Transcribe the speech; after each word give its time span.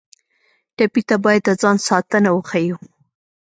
ټپي 0.75 1.01
ته 1.09 1.15
باید 1.25 1.41
د 1.47 1.49
ځان 1.61 1.77
ساتنه 1.89 2.29
وښیو. 2.33 2.77